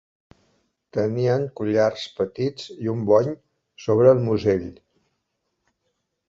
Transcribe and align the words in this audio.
Tenien 0.95 1.43
collars 1.59 2.05
petits 2.21 2.65
i 2.87 2.91
un 2.95 3.05
bony 3.11 3.29
sobre 3.85 4.11
el 4.15 4.25
musell. 4.29 4.67